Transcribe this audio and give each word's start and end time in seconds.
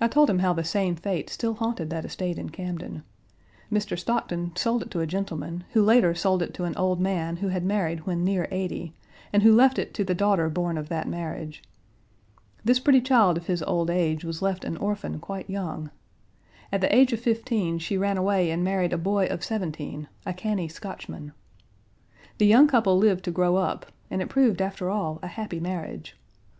I 0.00 0.06
told 0.06 0.30
him 0.30 0.38
how 0.38 0.52
the 0.52 0.62
same 0.62 0.94
fate 0.94 1.28
still 1.30 1.54
haunted 1.54 1.90
that 1.90 2.04
estate 2.04 2.38
in 2.38 2.48
Camden. 2.50 3.02
Mr. 3.72 3.98
Stockton 3.98 4.54
sold 4.54 4.82
it 4.82 4.90
to 4.92 5.00
a 5.00 5.06
gentleman, 5.08 5.64
who 5.72 5.82
later 5.82 6.14
sold 6.14 6.42
it 6.44 6.54
to 6.54 6.62
an 6.62 6.76
old 6.76 7.00
man 7.00 7.38
who 7.38 7.48
had 7.48 7.64
married 7.64 8.06
when 8.06 8.22
near 8.22 8.46
eighty, 8.52 8.94
and 9.32 9.42
who 9.42 9.52
left 9.52 9.80
it 9.80 9.92
to 9.94 10.04
the 10.04 10.14
daughter 10.14 10.48
born 10.48 10.78
of 10.78 10.88
that 10.90 11.08
marriage. 11.08 11.64
This 12.64 12.78
pretty 12.78 13.00
child 13.00 13.36
of 13.36 13.48
his 13.48 13.64
old 13.64 13.90
age 13.90 14.24
was 14.24 14.42
left 14.42 14.64
an 14.64 14.76
orphan 14.76 15.18
quite 15.18 15.50
young. 15.50 15.90
At 16.70 16.80
the 16.80 16.94
age 16.94 17.12
of 17.12 17.18
fifteen, 17.18 17.80
she 17.80 17.98
ran 17.98 18.18
away 18.18 18.48
and 18.52 18.62
married 18.62 18.92
a 18.92 18.96
boy 18.96 19.26
of 19.26 19.42
seventeen, 19.42 20.06
a 20.24 20.32
canny 20.32 20.68
Scotchman. 20.68 21.32
The 22.38 22.46
young 22.46 22.68
couple 22.68 22.96
lived 22.96 23.24
to 23.24 23.32
grow 23.32 23.56
up, 23.56 23.86
and 24.08 24.22
it 24.22 24.28
proved 24.28 24.62
after 24.62 24.88
all 24.88 25.18
a 25.20 25.26
happy 25.26 25.58
marriage. 25.58 26.16